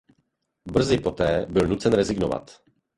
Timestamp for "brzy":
0.71-0.97